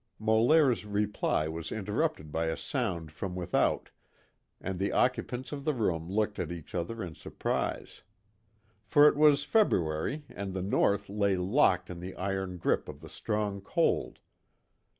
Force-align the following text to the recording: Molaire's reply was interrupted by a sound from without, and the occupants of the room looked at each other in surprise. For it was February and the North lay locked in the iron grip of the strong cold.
Molaire's 0.17 0.83
reply 0.83 1.47
was 1.47 1.71
interrupted 1.71 2.31
by 2.31 2.45
a 2.47 2.57
sound 2.57 3.11
from 3.11 3.35
without, 3.35 3.91
and 4.59 4.79
the 4.79 4.91
occupants 4.91 5.51
of 5.51 5.63
the 5.63 5.75
room 5.75 6.09
looked 6.09 6.39
at 6.39 6.51
each 6.51 6.73
other 6.73 7.03
in 7.03 7.13
surprise. 7.13 8.01
For 8.83 9.07
it 9.07 9.15
was 9.15 9.43
February 9.43 10.25
and 10.27 10.55
the 10.55 10.63
North 10.63 11.07
lay 11.07 11.35
locked 11.37 11.91
in 11.91 11.99
the 11.99 12.15
iron 12.15 12.57
grip 12.57 12.89
of 12.89 13.01
the 13.01 13.09
strong 13.09 13.61
cold. 13.61 14.17